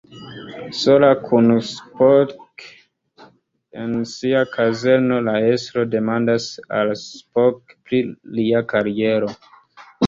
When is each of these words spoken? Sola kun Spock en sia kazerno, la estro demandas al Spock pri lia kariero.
Sola 0.77 1.09
kun 1.25 1.51
Spock 1.71 2.65
en 3.83 3.93
sia 4.13 4.41
kazerno, 4.57 5.21
la 5.29 5.37
estro 5.53 5.85
demandas 5.99 6.51
al 6.81 6.97
Spock 7.07 7.79
pri 7.87 8.03
lia 8.41 8.67
kariero. 8.75 9.33